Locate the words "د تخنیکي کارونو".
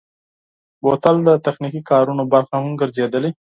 1.27-2.23